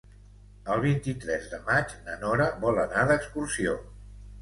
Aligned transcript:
El 0.75 0.81
vint-i-tres 0.85 1.45
de 1.53 1.61
maig 1.69 1.95
na 2.09 2.17
Nora 2.25 2.51
vol 2.67 2.85
anar 2.89 3.09
d'excursió. 3.15 3.81